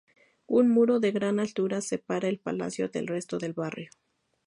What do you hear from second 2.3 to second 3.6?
palacio del resto del